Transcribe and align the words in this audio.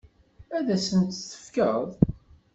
Ad 0.57 0.67
asen-tt-tefkeḍ? 0.75 1.87